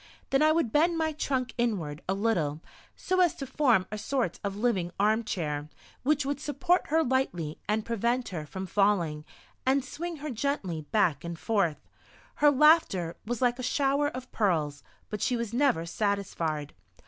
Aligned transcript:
Then 0.31 0.41
I 0.41 0.51
would 0.51 0.71
bend 0.71 0.97
my 0.97 1.11
trunk 1.11 1.53
inward 1.59 2.01
a 2.09 2.15
little, 2.15 2.59
so 2.95 3.19
as 3.19 3.35
to 3.35 3.45
form 3.45 3.85
a 3.91 3.99
sort 3.99 4.39
of 4.43 4.55
living 4.55 4.89
arm 4.99 5.23
chair, 5.23 5.69
which 6.01 6.25
would 6.25 6.39
support 6.39 6.87
her 6.87 7.03
lightly 7.03 7.59
and 7.69 7.85
prevent 7.85 8.29
her 8.29 8.47
from 8.47 8.65
falling, 8.65 9.25
and 9.63 9.85
swing 9.85 10.15
her 10.15 10.31
gently 10.31 10.81
back 10.91 11.23
and 11.23 11.37
forth. 11.37 11.87
Her 12.37 12.49
laughter 12.49 13.15
was 13.27 13.43
like 13.43 13.59
a 13.59 13.61
shower 13.61 14.07
of 14.07 14.31
pearls, 14.31 14.81
but 15.11 15.21
she 15.21 15.37
was 15.37 15.53
never 15.53 15.85
satisfied. 15.85 16.73